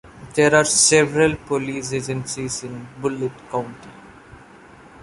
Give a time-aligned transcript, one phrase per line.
[0.33, 3.91] There are several police agencies in Bullitt County.